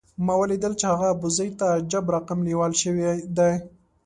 [0.25, 3.03] ما ولیدل چې هغه ابوزید ته عجب رقم لېوال شوی
[3.37, 3.53] دی.